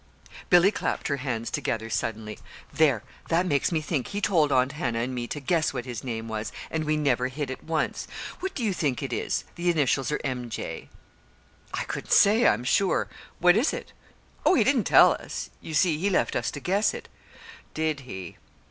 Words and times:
Billy 0.49 0.71
clapped 0.71 1.09
her 1.09 1.17
hands 1.17 1.51
together 1.51 1.87
suddenly. 1.87 2.39
"There, 2.73 3.03
that 3.29 3.45
makes 3.45 3.71
me 3.71 3.81
think. 3.81 4.07
He 4.07 4.19
told 4.19 4.51
Aunt 4.51 4.71
Hannah 4.71 5.01
and 5.01 5.13
me 5.13 5.27
to 5.27 5.39
guess 5.39 5.75
what 5.75 5.85
his 5.85 6.03
name 6.03 6.27
was, 6.27 6.51
and 6.71 6.85
we 6.85 6.97
never 6.97 7.27
hit 7.27 7.51
it 7.51 7.63
once. 7.63 8.07
What 8.39 8.55
do 8.55 8.63
you 8.63 8.73
think 8.73 9.03
it 9.03 9.13
is? 9.13 9.43
The 9.57 9.69
initials 9.69 10.11
are 10.11 10.19
M. 10.23 10.49
J." 10.49 10.89
"I 11.75 11.83
couldn't 11.83 12.09
say, 12.13 12.47
I'm 12.47 12.63
sure. 12.63 13.09
What 13.37 13.55
is 13.55 13.73
it?" 13.73 13.93
"Oh, 14.43 14.55
he 14.55 14.63
didn't 14.63 14.85
tell 14.85 15.11
us. 15.11 15.51
You 15.61 15.75
see 15.75 15.95
he 15.99 16.09
left 16.09 16.35
us 16.35 16.49
to 16.49 16.59
guess 16.59 16.95
it." 16.95 17.07
"Did 17.75 17.99
he?" 17.99 18.37